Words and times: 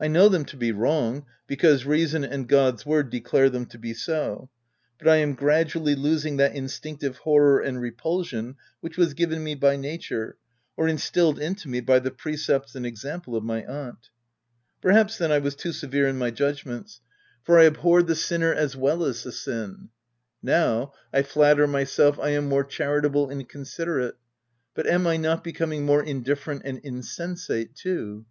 I 0.00 0.08
know 0.08 0.28
them 0.28 0.44
to 0.46 0.56
be 0.56 0.72
wrong, 0.72 1.26
because 1.46 1.86
reason 1.86 2.24
and 2.24 2.48
God's 2.48 2.84
word 2.84 3.08
declare 3.08 3.48
them 3.48 3.66
to 3.66 3.78
be 3.78 3.94
so; 3.94 4.50
but 4.98 5.06
I 5.06 5.18
am 5.18 5.34
gradually 5.34 5.94
losing 5.94 6.38
that 6.38 6.56
instinctive 6.56 7.18
horror 7.18 7.60
and 7.60 7.80
repulsion 7.80 8.56
which 8.80 8.96
was 8.96 9.14
given 9.14 9.44
me 9.44 9.54
by 9.54 9.76
nature, 9.76 10.36
or 10.76 10.88
instilled 10.88 11.38
into 11.38 11.68
me 11.68 11.78
by 11.78 12.00
the 12.00 12.10
pre 12.10 12.32
cepts 12.34 12.74
and 12.74 12.84
example 12.84 13.36
of 13.36 13.44
my 13.44 13.64
aunt. 13.64 14.08
Perhaps, 14.82 15.18
then, 15.18 15.30
I 15.30 15.38
was 15.38 15.54
too 15.54 15.70
severe 15.70 16.08
in 16.08 16.18
my 16.18 16.32
judgments, 16.32 17.00
for 17.44 17.56
I 17.60 17.66
ab 17.66 17.76
OF 17.76 17.76
WILDFELL 17.76 17.82
HALL. 17.82 17.90
201 17.98 18.02
horred 18.02 18.08
the 18.08 18.16
sinner 18.20 18.52
as 18.52 18.76
well 18.76 19.04
as 19.04 19.22
the 19.22 19.30
sin; 19.30 19.90
now, 20.42 20.92
I 21.12 21.22
flatter 21.22 21.68
myself 21.68 22.18
I 22.18 22.30
am 22.30 22.46
more 22.48 22.64
charitable 22.64 23.30
and 23.30 23.48
con 23.48 23.62
siderate; 23.62 24.14
but 24.74 24.88
am 24.88 25.06
I 25.06 25.16
not 25.16 25.44
becoming 25.44 25.84
more 25.86 26.04
indiffe 26.04 26.48
rent 26.48 26.62
and 26.64 26.80
insensate 26.82 27.76
too 27.76 28.26